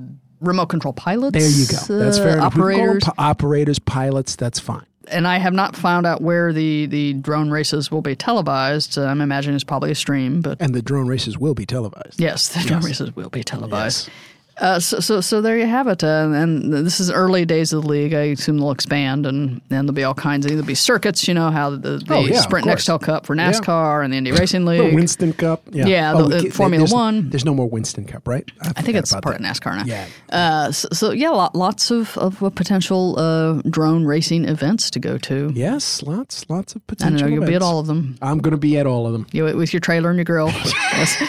[0.40, 1.36] remote control pilots.
[1.36, 2.04] There you go.
[2.04, 2.54] That's uh, fair enough.
[2.54, 4.36] We can call them Operators, pi- operators, pilots.
[4.36, 4.86] That's fine.
[5.08, 8.96] and I have not found out where the the drone races will be televised.
[8.96, 12.20] Uh, I'm imagining it's probably a stream, but And the drone races will be televised.
[12.20, 14.08] yes, the drone races will be televised.
[14.58, 16.04] Uh, so, so, so there you have it.
[16.04, 18.12] Uh, and this is early days of the league.
[18.12, 21.26] I assume they'll expand, and, and there'll be all kinds of there'll be circuits.
[21.26, 22.66] You know how the, the Oh, yeah, Sprint.
[22.66, 24.94] Nextel Cup for NASCAR and the Indy Racing League, The.
[24.94, 25.62] Winston Cup.
[25.70, 27.30] Yeah, Yeah, Oh, the- the Formula there's- One.
[27.30, 28.44] There's no more Winston Cup, right?
[28.76, 29.34] I think it's part that.
[29.36, 29.84] of NASCAR now.
[29.86, 30.06] Yeah.
[30.30, 35.16] Uh, so, so yeah, lot, lots of, of potential uh, drone racing events to go
[35.18, 35.50] to.
[35.54, 37.18] Yes, lots, lots of potential.
[37.20, 37.34] don't know.
[37.36, 38.18] You'll be at all of them.
[38.20, 39.26] I'm going to be at all of them.
[39.32, 40.48] You with your trailer and your grill.
[40.92, 41.22] yes.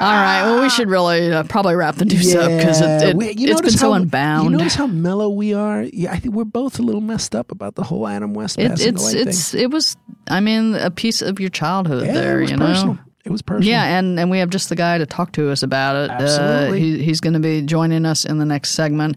[0.00, 0.42] All right.
[0.44, 3.36] Well, we should really uh, probably wrap the news up because it, it, we, it's
[3.36, 4.50] been notice so unbound.
[4.50, 5.82] You notice how mellow we are?
[5.82, 8.70] Yeah, I think we're both a little messed up about the whole Adam West It,
[8.70, 9.28] passing it's thing.
[9.28, 9.96] it's it was.
[10.28, 12.40] I mean, a piece of your childhood Yeah, there.
[12.40, 12.98] you personal.
[13.24, 13.28] Know.
[13.28, 13.70] It was personal.
[13.70, 16.10] Yeah, and, and we have just the guy to talk to us about it.
[16.10, 16.78] Absolutely.
[16.78, 19.16] Uh, he, he's going to be joining us in the next segment.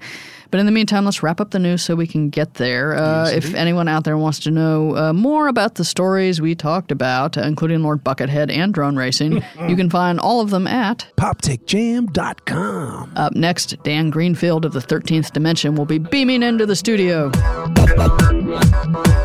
[0.53, 2.93] But in the meantime, let's wrap up the news so we can get there.
[2.93, 6.91] Uh, if anyone out there wants to know uh, more about the stories we talked
[6.91, 11.07] about, uh, including Lord Buckethead and drone racing, you can find all of them at
[11.17, 13.13] PopTechJam.com.
[13.15, 17.31] Up next, Dan Greenfield of the 13th Dimension will be beaming into the studio.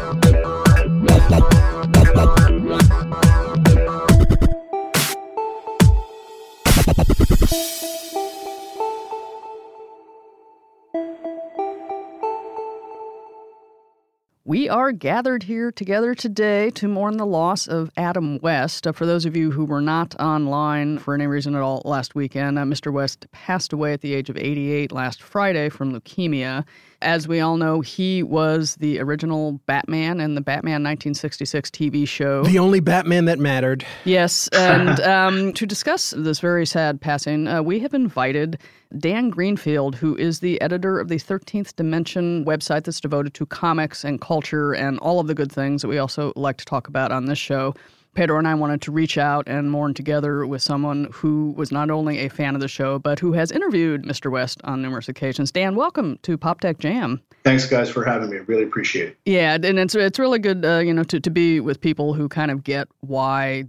[14.49, 18.87] We are gathered here together today to mourn the loss of Adam West.
[18.87, 22.15] Uh, for those of you who were not online for any reason at all last
[22.15, 22.91] weekend, uh, Mr.
[22.91, 26.65] West passed away at the age of 88 last Friday from leukemia.
[27.03, 32.43] As we all know, he was the original Batman in the Batman 1966 TV show.
[32.43, 33.85] The only Batman that mattered.
[34.07, 38.59] Yes, and um, to discuss this very sad passing, uh, we have invited
[38.97, 44.03] Dan Greenfield, who is the editor of the 13th Dimension website that's devoted to comics
[44.03, 47.13] and culture and all of the good things that we also like to talk about
[47.13, 47.75] on this show.
[48.15, 51.91] Pedro and I wanted to reach out and mourn together with someone who was not
[51.91, 54.31] only a fan of the show, but who has interviewed Mr.
[54.31, 55.53] West on numerous occasions.
[55.53, 57.21] Dan, welcome to Pop Tech Jam.
[57.45, 58.39] Thanks, guys, for having me.
[58.39, 59.19] I really appreciate it.
[59.25, 62.29] Yeah, and it's it's really good, uh, you know, to, to be with people who
[62.29, 63.67] kind of get why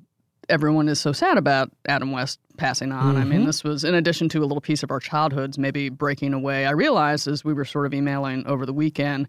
[0.50, 3.16] everyone is so sad about Adam West passing on.
[3.16, 3.46] I mean, mm-hmm.
[3.48, 6.66] this was in addition to a little piece of our childhoods maybe breaking away.
[6.66, 9.28] I realized as we were sort of emailing over the weekend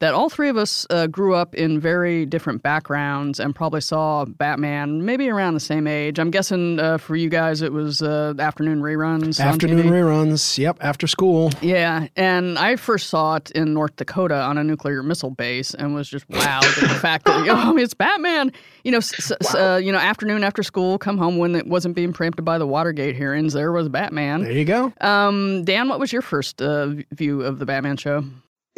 [0.00, 4.24] that all three of us uh, grew up in very different backgrounds and probably saw
[4.24, 6.18] Batman maybe around the same age.
[6.18, 9.40] I'm guessing uh, for you guys it was uh, afternoon reruns.
[9.40, 10.58] on Afternoon reruns.
[10.58, 11.50] Yep, after school.
[11.60, 15.94] Yeah, and I first saw it in North Dakota on a nuclear missile base, and
[15.94, 18.52] was just wowed at the fact that oh, it's Batman.
[18.84, 21.94] You know, s- s- uh, you know, afternoon after school, come home when it wasn't
[21.96, 23.52] being preempted by the Watergate hearings.
[23.52, 24.42] There was Batman.
[24.42, 24.92] There you go.
[25.00, 28.24] Um, Dan, what was your first uh, view of the Batman show?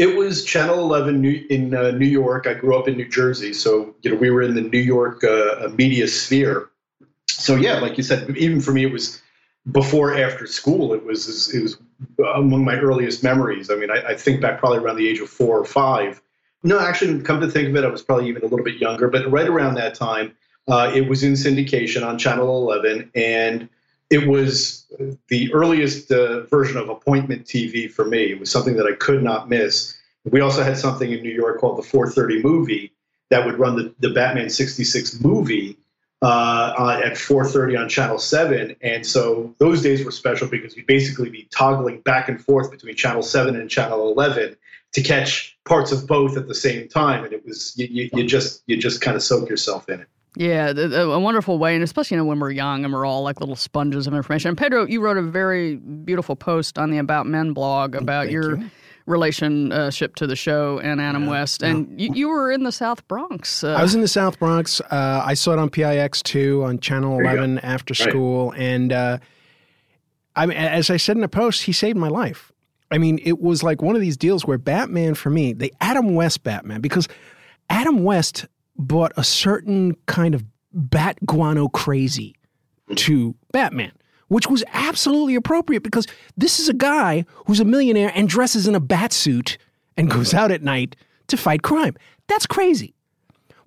[0.00, 2.46] It was Channel 11 New, in uh, New York.
[2.46, 5.22] I grew up in New Jersey, so you know we were in the New York
[5.22, 6.70] uh, media sphere.
[7.28, 9.20] So yeah, like you said, even for me, it was
[9.72, 10.94] before after school.
[10.94, 11.76] It was it was
[12.34, 13.70] among my earliest memories.
[13.70, 16.22] I mean, I, I think back probably around the age of four or five.
[16.62, 19.08] No, actually, come to think of it, I was probably even a little bit younger.
[19.08, 20.34] But right around that time,
[20.66, 23.68] uh, it was in syndication on Channel 11, and
[24.10, 24.86] it was
[25.28, 28.32] the earliest uh, version of appointment TV for me.
[28.32, 29.96] It was something that I could not miss.
[30.24, 32.92] We also had something in New York called the 4:30 movie
[33.30, 35.78] that would run the, the Batman 66 movie
[36.22, 41.30] uh, at 4:30 on Channel 7, and so those days were special because you'd basically
[41.30, 44.56] be toggling back and forth between Channel 7 and Channel 11
[44.92, 48.26] to catch parts of both at the same time, and it was you, you, you
[48.26, 50.08] just you just kind of soak yourself in it.
[50.36, 53.04] Yeah, th- th- a wonderful way, and especially you know when we're young and we're
[53.04, 54.50] all like little sponges of information.
[54.50, 58.32] And Pedro, you wrote a very beautiful post on the About Men blog about Thank
[58.32, 58.70] your you.
[59.06, 63.64] relationship to the show and Adam West, and you, you were in the South Bronx.
[63.64, 64.80] Uh, I was in the South Bronx.
[64.80, 68.08] Uh, I saw it on PIX2 on Channel 11 after Right.
[68.10, 68.52] school.
[68.56, 69.18] And uh,
[70.36, 72.52] I mean, as I said in a post, he saved my life.
[72.92, 76.14] I mean, it was like one of these deals where Batman for me, the Adam
[76.14, 77.08] West Batman, because
[77.68, 82.34] Adam West brought a certain kind of bat guano crazy
[82.96, 83.92] to Batman,
[84.28, 86.06] which was absolutely appropriate because
[86.36, 89.58] this is a guy who's a millionaire and dresses in a bat suit
[89.96, 90.96] and goes out at night
[91.28, 91.96] to fight crime.
[92.28, 92.94] That's crazy.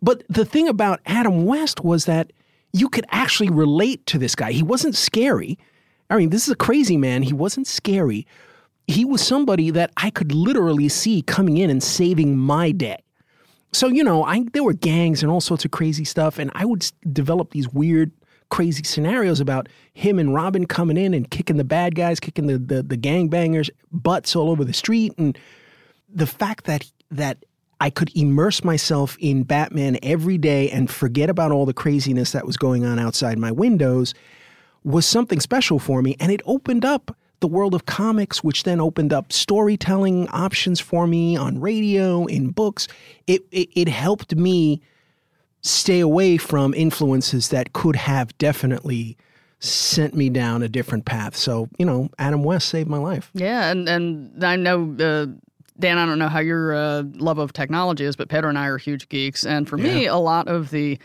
[0.02, 2.34] But the thing about Adam West was that
[2.74, 4.52] you could actually relate to this guy.
[4.52, 5.58] He wasn't scary.
[6.10, 7.24] I mean, this is a crazy man.
[7.24, 8.28] He wasn't scary.
[8.88, 13.03] He was somebody that I could literally see coming in and saving my day.
[13.74, 16.64] So, you know, I there were gangs and all sorts of crazy stuff, and I
[16.64, 18.12] would develop these weird,
[18.50, 22.60] crazy scenarios about him and Robin coming in and kicking the bad guys, kicking the
[22.60, 25.38] the, the gangbangers' butts all over the street, and
[26.08, 27.44] the fact that that
[27.82, 32.46] I could immerse myself in Batman every day and forget about all the craziness that
[32.46, 34.14] was going on outside my windows
[34.84, 38.80] was something special for me and it opened up the world of comics, which then
[38.80, 42.88] opened up storytelling options for me on radio, in books.
[43.28, 44.82] It, it, it helped me
[45.60, 49.18] stay away from influences that could have definitely
[49.60, 51.36] sent me down a different path.
[51.36, 53.30] So, you know, Adam West saved my life.
[53.34, 55.26] Yeah, and and I know uh,
[55.78, 58.68] Dan, I don't know how your uh, love of technology is, but Pedro and I
[58.68, 59.94] are huge geeks, and for yeah.
[59.94, 60.98] me, a lot of the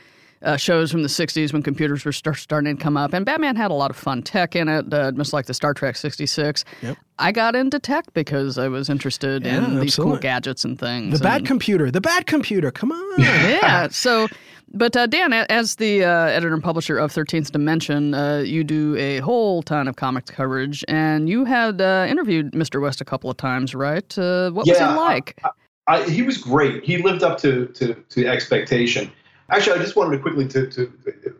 [0.43, 3.13] uh, shows from the 60s when computers were start, starting to come up.
[3.13, 5.75] And Batman had a lot of fun tech in it, uh, just like the Star
[5.75, 6.65] Trek 66.
[6.83, 6.97] Yep.
[7.19, 9.87] I got into tech because I was interested yeah, in absolutely.
[9.87, 11.19] these cool gadgets and things.
[11.19, 13.15] The Bat Computer, the Bat Computer, come on.
[13.19, 13.89] yeah.
[13.89, 14.29] So,
[14.73, 18.95] but uh, Dan, as the uh, editor and publisher of 13th Dimension, uh, you do
[18.97, 22.81] a whole ton of comics coverage, and you had uh, interviewed Mr.
[22.81, 24.15] West a couple of times, right?
[24.17, 25.41] what yeah, was he like?
[25.43, 25.51] I,
[25.89, 26.85] I, he was great.
[26.85, 29.11] He lived up to, to, to expectation.
[29.51, 30.87] Actually, I just wanted to quickly to, to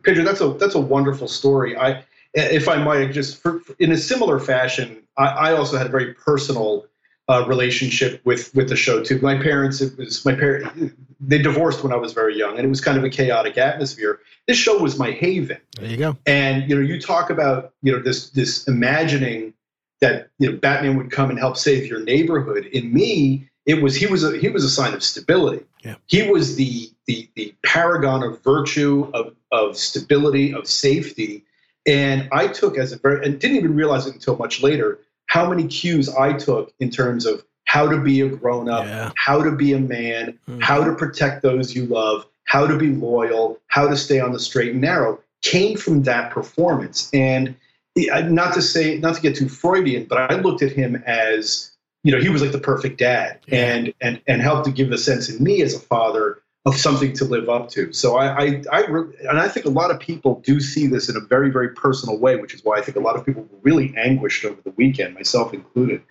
[0.03, 0.25] Pedro.
[0.25, 1.77] That's a that's a wonderful story.
[1.77, 5.91] I, if I might, just for, in a similar fashion, I, I also had a
[5.91, 6.87] very personal
[7.29, 9.19] uh, relationship with with the show too.
[9.21, 10.95] My parents, it was my parents.
[11.21, 14.21] They divorced when I was very young, and it was kind of a chaotic atmosphere.
[14.47, 15.59] This show was my haven.
[15.79, 16.17] There you go.
[16.27, 19.53] And you know, you talk about you know this this imagining
[20.01, 22.65] that you know Batman would come and help save your neighborhood.
[22.67, 25.65] In me, it was he was a he was a sign of stability.
[25.85, 25.97] Yeah.
[26.07, 31.45] He was the the the paragon of virtue, of of stability, of safety.
[31.87, 35.49] And I took as a very and didn't even realize it until much later how
[35.49, 39.13] many cues I took in terms of how to be a grown up, yeah.
[39.17, 40.61] how to be a man, mm-hmm.
[40.61, 44.41] how to protect those you love, how to be loyal, how to stay on the
[44.41, 47.11] straight and narrow came from that performance.
[47.13, 47.55] And
[47.95, 51.68] not to say, not to get too Freudian, but I looked at him as
[52.03, 54.99] you know, he was like the perfect dad and, and, and helped to give a
[54.99, 57.93] sense in me as a father of something to live up to.
[57.93, 61.17] So I, I, I, and I think a lot of people do see this in
[61.17, 63.59] a very, very personal way, which is why I think a lot of people were
[63.63, 66.03] really anguished over the weekend, myself included.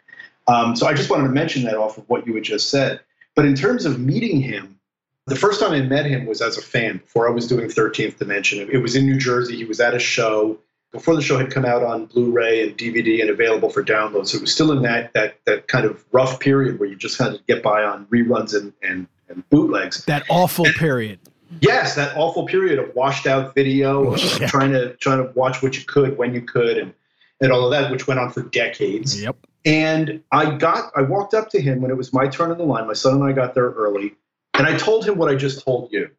[0.47, 3.02] Um, so I just wanted to mention that off of what you had just said.
[3.36, 4.80] But in terms of meeting him,
[5.28, 8.17] the first time I met him was as a fan before I was doing 13th
[8.17, 8.67] Dimension.
[8.71, 9.58] It was in New Jersey.
[9.58, 10.58] He was at a show
[10.91, 14.28] before the show had come out on Blu-ray and DVD and available for download.
[14.28, 17.17] So it was still in that that that kind of rough period where you just
[17.17, 20.06] had to get by on reruns and and, and bootlegs.
[20.06, 21.19] That awful and, period.
[21.62, 24.47] Yes, that awful period of washed out video, yeah.
[24.47, 26.93] trying to trying to watch what you could when you could, and
[27.41, 29.21] and all of that, which went on for decades.
[29.21, 29.36] Yep.
[29.65, 32.63] And I got I walked up to him when it was my turn in the
[32.63, 32.88] line.
[32.88, 34.15] My son and I got there early,
[34.54, 36.10] and I told him what I just told you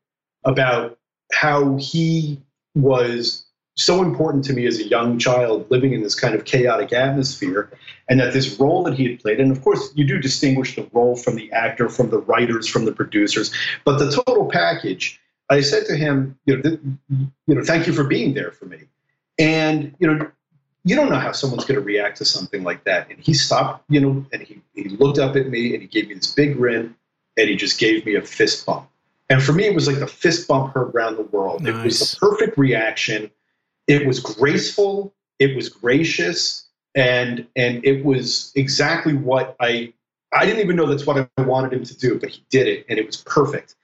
[0.44, 0.98] about
[1.32, 2.40] how he
[2.74, 3.47] was
[3.78, 7.70] so important to me as a young child living in this kind of chaotic atmosphere
[8.08, 10.88] and that this role that he had played and of course you do distinguish the
[10.92, 15.60] role from the actor from the writers from the producers but the total package i
[15.60, 16.80] said to him you know, th-
[17.46, 18.78] you know thank you for being there for me.
[19.38, 20.30] And you know
[20.84, 23.10] you don't know how someone's going to react to something like that.
[23.10, 26.08] And he stopped you know and he, he looked up at me and he gave
[26.08, 26.94] me this big grin
[27.36, 28.88] and he just gave me a fist bump.
[29.30, 31.62] And for me it was like the fist bump heard around the world.
[31.62, 31.74] Nice.
[31.74, 33.30] it was the perfect reaction
[33.88, 39.92] it was graceful, it was gracious, and and it was exactly what I
[40.32, 42.86] I didn't even know that's what I wanted him to do, but he did it,
[42.88, 43.74] and it was perfect.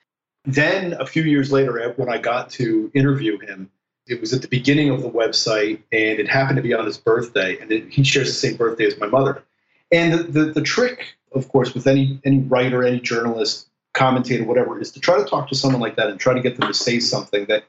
[0.44, 3.70] Then a few years later, when I got to interview him,
[4.06, 6.98] it was at the beginning of the website, and it happened to be on his
[6.98, 9.42] birthday, and it, he shares the same birthday as my mother.
[9.90, 14.78] And the, the, the trick, of course, with any any writer, any journalist, commentator, whatever,
[14.78, 16.74] is to try to talk to someone like that and try to get them to
[16.74, 17.64] say something that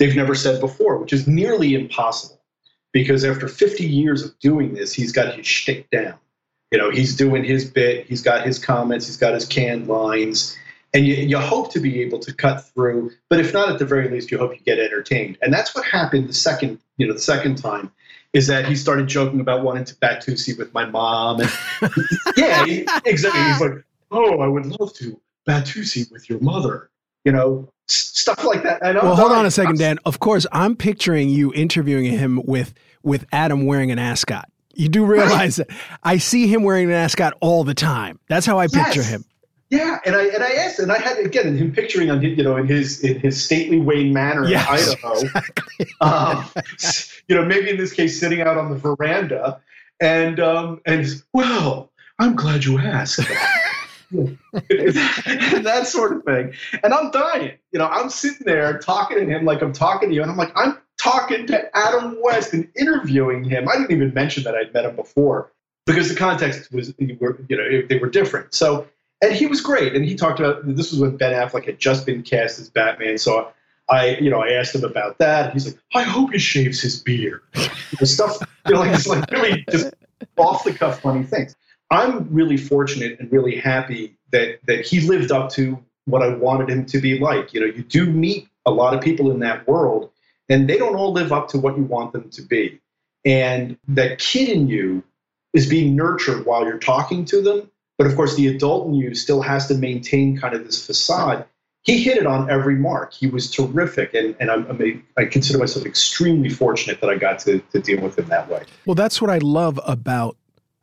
[0.00, 2.40] they've never said before, which is nearly impossible
[2.92, 6.14] because after 50 years of doing this, he's got his shtick down.
[6.72, 10.56] You know, he's doing his bit, he's got his comments, he's got his canned lines,
[10.94, 13.10] and you, you hope to be able to cut through.
[13.28, 15.36] But if not, at the very least, you hope you get entertained.
[15.42, 17.92] And that's what happened the second, you know, the second time
[18.32, 21.40] is that he started joking about wanting to Batusi with my mom.
[21.40, 21.50] And
[22.36, 23.42] yeah, he, exactly.
[23.42, 26.88] He's like, oh, I would love to Batusi with your mother.
[27.24, 28.84] You know, stuff like that.
[28.84, 29.00] I know.
[29.02, 29.98] Well, hold on a second, Dan.
[30.04, 34.48] Of course, I'm picturing you interviewing him with with Adam wearing an ascot.
[34.74, 35.68] You do realize right.
[35.68, 38.18] that I see him wearing an ascot all the time.
[38.28, 39.08] That's how I picture yes.
[39.08, 39.24] him.
[39.70, 42.56] Yeah, and I and I asked, and I had again him picturing on you know
[42.56, 45.86] in his in his stately Wayne Manor yes, in Idaho, exactly.
[46.00, 46.44] um,
[47.28, 49.60] you know maybe in this case sitting out on the veranda,
[50.00, 53.20] and um, and well, I'm glad you asked.
[54.12, 56.52] that sort of thing.
[56.82, 57.52] And I'm dying.
[57.72, 60.36] You know, I'm sitting there talking to him like I'm talking to you, and I'm
[60.36, 63.68] like, I'm talking to Adam West and interviewing him.
[63.68, 65.52] I didn't even mention that I'd met him before
[65.86, 68.54] because the context was, you know, they were different.
[68.54, 68.86] So,
[69.22, 69.94] and he was great.
[69.94, 73.18] And he talked about this was when Ben Affleck had just been cast as Batman.
[73.18, 73.50] So
[73.88, 75.52] I, you know, I asked him about that.
[75.52, 77.42] He's like, I hope he shaves his beard.
[77.98, 79.92] the stuff, you know, like it's like really just
[80.36, 81.56] off the cuff funny things.
[81.90, 86.70] I'm really fortunate and really happy that that he lived up to what I wanted
[86.70, 87.52] him to be like.
[87.52, 90.10] You know, you do meet a lot of people in that world,
[90.48, 92.80] and they don't all live up to what you want them to be.
[93.24, 95.02] And that kid in you
[95.52, 97.70] is being nurtured while you're talking to them.
[97.98, 101.44] But of course, the adult in you still has to maintain kind of this facade.
[101.82, 103.12] He hit it on every mark.
[103.12, 104.14] He was terrific.
[104.14, 107.80] And, and I'm, I'm a, i consider myself extremely fortunate that I got to, to
[107.80, 108.64] deal with him that way.
[108.86, 110.36] Well, that's what I love about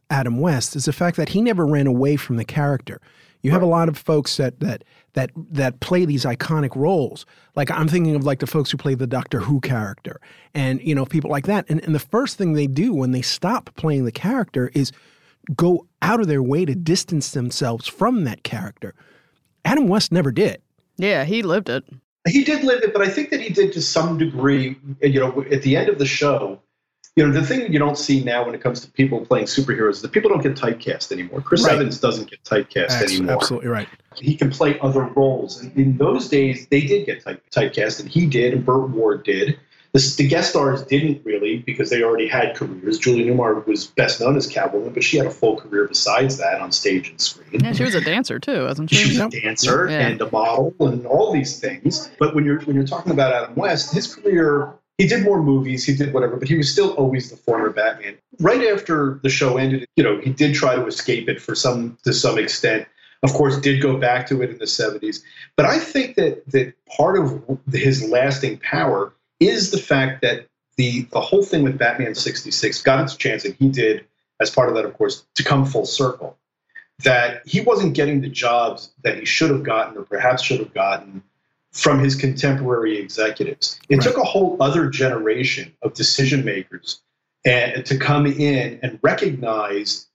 [0.10, 3.02] Adam West is the fact that he never ran away from the character.
[3.42, 7.26] You have a lot of folks that that that that play these iconic roles.
[7.56, 10.20] Like I'm thinking of like the folks who play the Doctor Who character,
[10.54, 11.66] and you know people like that.
[11.70, 14.92] And and the first thing they do when they stop playing the character is
[15.56, 18.94] go out of their way to distance themselves from that character.
[19.64, 20.62] Adam West never did.
[20.98, 21.84] Yeah, he lived it.
[22.28, 24.76] He did live it, but I think that he did to some degree.
[25.02, 26.60] You know, at the end of the show,
[27.18, 29.94] you know, the thing you don't see now when it comes to people playing superheroes
[29.94, 31.42] is that people don't get typecast anymore.
[31.42, 31.74] Chris right.
[31.74, 33.34] Evans doesn't get typecast That's anymore.
[33.34, 33.88] Absolutely right.
[34.18, 35.60] He can play other roles.
[35.60, 39.24] And in those days, they did get type, typecast, and he did, and Burt Ward
[39.24, 39.60] did.
[39.94, 43.00] The, the, guest stars didn't really because they already had careers.
[43.00, 46.62] Julie Newmar was best known as Catwoman, but she had a full career besides that
[46.62, 47.62] on stage and screen.
[47.64, 48.98] Yeah, she was a dancer too, wasn't she?
[48.98, 50.08] She was a dancer yeah.
[50.08, 52.12] and a model and all these things.
[52.20, 55.86] But when you're when you're talking about Adam West, his career he did more movies,
[55.86, 58.18] he did whatever, but he was still always the former Batman.
[58.40, 61.98] Right after the show ended, you know, he did try to escape it for some
[62.04, 62.88] to some extent.
[63.24, 65.22] Of course, did go back to it in the 70s.
[65.56, 71.02] But I think that that part of his lasting power is the fact that the
[71.12, 74.06] the whole thing with Batman 66 got its chance, and he did
[74.40, 76.38] as part of that, of course, to come full circle.
[77.04, 80.74] That he wasn't getting the jobs that he should have gotten or perhaps should have
[80.74, 81.22] gotten
[81.78, 83.80] from his contemporary executives.
[83.88, 84.04] It right.
[84.04, 87.02] took a whole other generation of decision makers
[87.46, 90.08] and to come in and recognize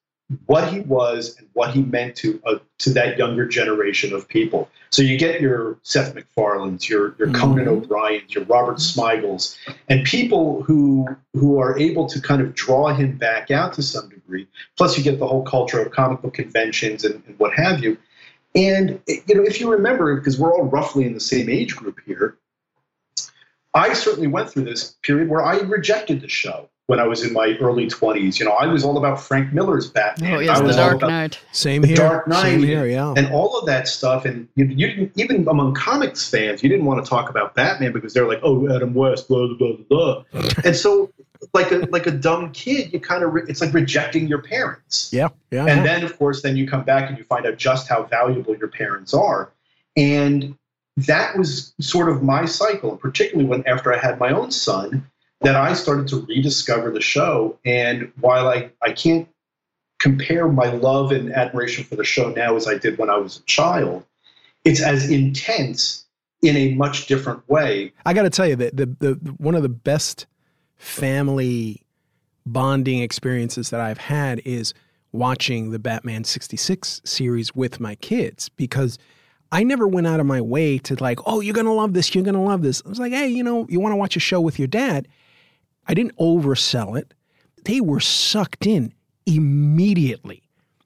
[0.47, 4.69] what he was and what he meant to uh, to that younger generation of people.
[4.91, 7.41] So you get your Seth MacFarlanes, your your mm-hmm.
[7.41, 9.57] Conan O'Brien's, your Robert Smigels,
[9.89, 14.09] and people who who are able to kind of draw him back out to some
[14.09, 14.49] degree.
[14.77, 17.97] Plus, you get the whole culture of comic book conventions and, and what have you.
[18.55, 22.01] And you know, if you remember, because we're all roughly in the same age group
[22.05, 22.37] here,
[23.75, 27.33] I certainly went through this period where I rejected the show when I was in
[27.33, 28.39] my early 20s.
[28.39, 30.35] You know, I was all about Frank Miller's Batman.
[30.35, 31.41] Oh, yes, I The Dark Knight.
[31.53, 31.97] Same here.
[31.97, 32.43] Dark Knight.
[32.43, 33.15] Same here, yeah.
[33.17, 34.27] And all of that stuff.
[34.27, 37.93] And you, you didn't, even among comics fans, you didn't want to talk about Batman
[37.93, 40.51] because they're like, oh, Adam West, blah, blah, blah, blah.
[40.65, 41.11] and so
[41.53, 45.11] like a like a dumb kid, you kind of re- it's like rejecting your parents.
[45.13, 45.67] Yeah, yeah.
[45.67, 45.83] And yeah.
[45.83, 48.69] then of course, then you come back and you find out just how valuable your
[48.69, 49.51] parents are,
[49.97, 50.57] and
[50.97, 55.07] that was sort of my cycle, particularly when after I had my own son,
[55.41, 57.59] that I started to rediscover the show.
[57.65, 59.29] And while I I can't
[59.99, 63.39] compare my love and admiration for the show now as I did when I was
[63.39, 64.05] a child,
[64.65, 66.05] it's as intense
[66.43, 67.93] in a much different way.
[68.05, 70.27] I got to tell you that the, the one of the best
[70.83, 71.81] family
[72.45, 74.75] bonding experiences that I've had is
[75.13, 78.99] watching the Batman 66 series with my kids because
[79.53, 82.15] I never went out of my way to like, oh, you're going to love this,
[82.15, 82.83] you're going to love this.
[82.85, 85.07] I was like, hey, you know, you want to watch a show with your dad?
[85.87, 87.15] I didn't oversell it.
[87.65, 88.93] They were sucked in
[89.25, 90.43] immediately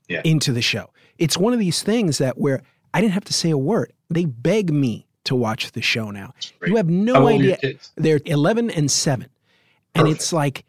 [0.08, 0.20] yeah.
[0.24, 0.90] into the show.
[1.16, 3.94] It's one of these things that where I didn't have to say a word.
[4.10, 6.34] They beg me to watch the show now.
[6.66, 7.58] You have no idea.
[7.96, 9.26] They're 11 and 7
[9.98, 10.64] and it's like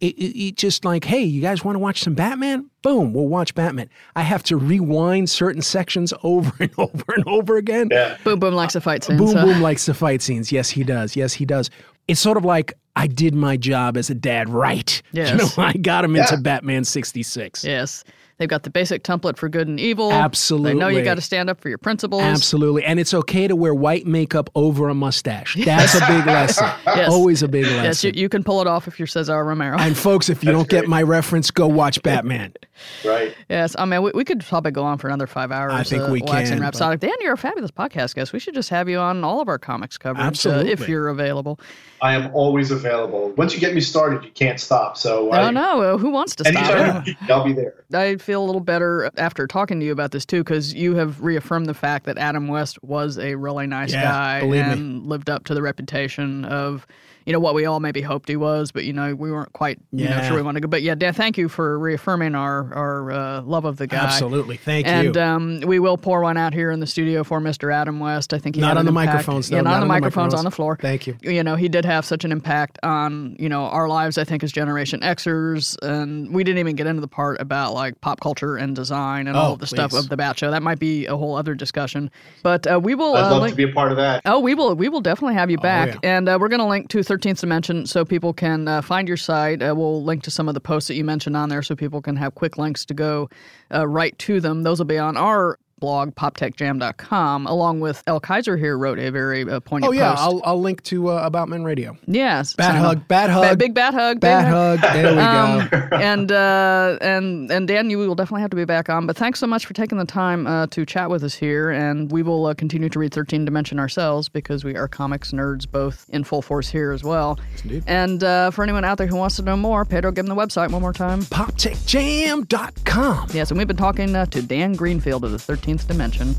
[0.00, 2.68] it, it, it, just like hey you guys want to watch some batman?
[2.82, 3.88] Boom we'll watch batman.
[4.16, 7.88] I have to rewind certain sections over and over and over again.
[7.90, 8.16] Yeah.
[8.24, 11.16] boom boom likes the fight scenes boom boom likes the fight scenes yes he does.
[11.16, 11.70] Yes he does.
[12.08, 15.00] It's sort of like i did my job as a dad right.
[15.12, 15.30] Yes.
[15.30, 16.22] you know i got him yeah.
[16.22, 18.04] into batman 66 yes
[18.42, 20.10] They've got the basic template for good and evil.
[20.10, 20.72] Absolutely.
[20.72, 22.22] They know you got to stand up for your principles.
[22.22, 22.84] Absolutely.
[22.84, 25.56] And it's okay to wear white makeup over a mustache.
[25.64, 26.68] That's a big lesson.
[26.86, 27.08] yes.
[27.08, 27.84] Always a big lesson.
[27.84, 29.78] Yes, you, you, can pull it off if you're Cesar Romero.
[29.78, 30.80] And folks, if you That's don't great.
[30.80, 32.52] get my reference, go watch Batman.
[33.04, 33.32] right.
[33.48, 33.76] Yes.
[33.78, 35.72] I mean, we, we, could probably go on for another five hours.
[35.72, 36.60] I think uh, we can.
[36.60, 36.98] Rhapsodic.
[36.98, 38.32] Dan, you're a fabulous podcast guest.
[38.32, 40.70] We should just have you on all of our comics coverage Absolutely.
[40.70, 41.60] Uh, if you're available.
[42.00, 43.30] I am always available.
[43.36, 44.96] Once you get me started, you can't stop.
[44.96, 45.96] So no, I, no.
[45.96, 47.06] Who wants to stop?
[47.06, 47.84] Anytime, I'll be there.
[47.94, 51.20] I feel a little better after talking to you about this too, because you have
[51.20, 55.08] reaffirmed the fact that Adam West was a really nice yeah, guy and me.
[55.08, 56.86] lived up to the reputation of
[57.26, 59.78] you know what we all maybe hoped he was, but you know we weren't quite
[59.92, 60.70] you know sure we wanted to go.
[60.70, 63.98] But yeah, Dan, thank you for reaffirming our our uh, love of the guy.
[63.98, 64.56] Absolutely.
[64.56, 65.08] Thank And you.
[65.10, 67.72] And um, we will pour one out here in the studio for Mr.
[67.72, 68.32] Adam West.
[68.34, 69.80] I think he Not had on the impact- microphones, Yeah, not, Not on the on
[69.82, 70.34] the microphones, microphones.
[70.40, 70.78] on the floor.
[70.80, 71.16] Thank you.
[71.22, 74.18] You know, he did have such an impact on you know our lives.
[74.18, 78.00] I think as Generation Xers, and we didn't even get into the part about like
[78.00, 80.50] pop culture and design and all Oh, of the stuff of the Bat Show.
[80.50, 82.10] That might be a whole other discussion.
[82.42, 83.14] But uh, we will.
[83.16, 84.22] I'd uh, love link- to be a part of that.
[84.24, 84.74] Oh, we will.
[84.74, 86.16] We will definitely have you back, Oh, yeah.
[86.16, 89.18] and uh, we're going to link to Thirteenth Dimension so people can uh, find your
[89.18, 89.62] site.
[89.62, 92.00] Uh, we'll link to some of the posts that you mentioned on there, so people
[92.00, 93.28] can have quick links to go
[93.70, 94.62] uh, right to them.
[94.62, 99.42] Those will be on our blog, poptechjam.com, along with El Kaiser here wrote a very
[99.42, 100.10] uh, poignant oh, yeah.
[100.12, 100.22] post.
[100.22, 101.96] I'll, I'll link to uh, About Men Radio.
[102.06, 103.08] yes, Bad so- hug.
[103.08, 103.58] Bat Ba- hug.
[103.58, 104.78] big bad hug, Bad, bat hug.
[104.78, 104.94] hug.
[104.94, 105.96] There we Um, go.
[105.96, 109.06] and uh, and and Dan, you will definitely have to be back on.
[109.06, 112.10] But thanks so much for taking the time uh, to chat with us here, and
[112.12, 116.06] we will uh, continue to read Thirteen Dimension ourselves because we are comics nerds, both
[116.10, 117.38] in full force here as well.
[117.64, 117.82] indeed.
[117.88, 120.40] And uh, for anyone out there who wants to know more, Pedro, give them the
[120.40, 121.22] website one more time.
[121.22, 123.28] PopTechJam.com.
[123.32, 125.38] Yes, and we've been talking uh, to Dan Greenfield of the
[125.80, 126.36] Dimension.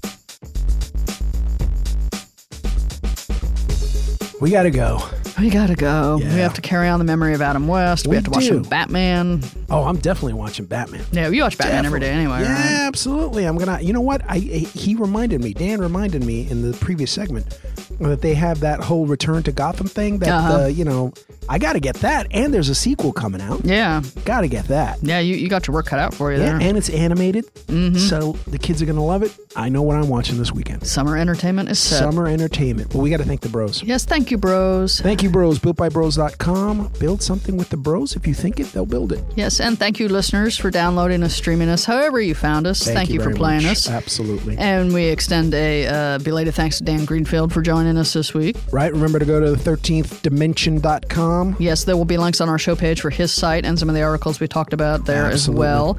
[4.39, 4.99] We got to go.
[5.39, 6.17] We gotta go.
[6.17, 8.05] We have to carry on the memory of Adam West.
[8.05, 8.49] We, We have to watch do.
[8.49, 9.41] some Batman.
[9.73, 11.03] Oh, I'm definitely watching Batman.
[11.11, 12.87] Yeah, you watch Batman every day anyway, Yeah, right?
[12.87, 13.45] absolutely.
[13.45, 13.81] I'm gonna.
[13.81, 14.21] You know what?
[14.29, 15.53] I, I he reminded me.
[15.53, 17.57] Dan reminded me in the previous segment
[17.99, 20.19] that they have that whole Return to Gotham thing.
[20.19, 20.63] That Uh-huh.
[20.63, 21.13] uh, you know,
[21.49, 22.27] I got to get that.
[22.31, 23.63] And there's a sequel coming out.
[23.65, 24.97] Yeah, Got to get that.
[25.01, 25.19] yeah.
[25.19, 26.67] You, you got your work cut out for you Yeah, there.
[26.69, 27.97] and it's animated, Mm-hmm.
[27.97, 29.31] so the kids are gonna love it.
[29.55, 30.85] I know what I'm watching this weekend.
[30.85, 31.99] Summer entertainment is set.
[31.99, 32.91] Summer entertainment.
[32.91, 33.81] But we got to thank the bros.
[33.83, 34.99] Yes, thank you, bros.
[34.99, 35.59] Thank you, bros.
[35.59, 36.91] BuiltByBros.com.
[36.99, 38.15] Build something with the bros.
[38.15, 39.23] If you think it, they'll build it.
[39.35, 42.83] Yes, and thank you, listeners, for downloading us, streaming us, however you found us.
[42.83, 43.71] Thank, you, for playing much.
[43.71, 43.89] us.
[43.89, 44.57] Absolutely.
[44.57, 48.57] And we extend a uh, belated thanks to Dan Greenfield for joining us this week.
[48.71, 48.91] right.
[48.91, 51.55] Remember to go to the 13thdimension.com.
[51.59, 53.95] Yes, there will be links on our show page for his site and some of
[53.95, 55.65] the articles we talked about there Absolutely.
[55.65, 55.97] as well.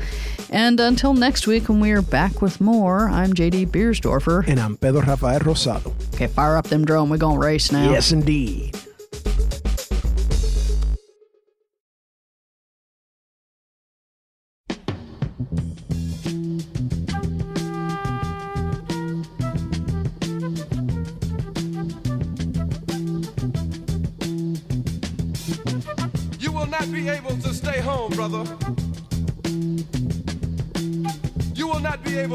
[0.50, 4.46] And until next week, when we are back with more, I'm JD Biersdorfer.
[4.46, 5.92] And I'm Pedro Rafael Rosado.
[6.14, 7.08] Okay, fire up them drone.
[7.08, 7.90] We're going to race now.
[7.90, 8.76] Yes, indeed.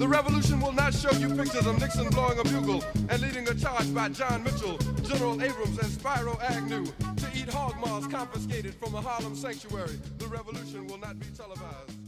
[0.00, 3.54] The revolution will not show you pictures of Nixon blowing a bugle and leading a
[3.54, 8.94] charge by John Mitchell, General Abrams, and Spiro Agnew to eat hog maws confiscated from
[8.94, 10.00] a Harlem sanctuary.
[10.16, 11.99] The revolution will not be televised.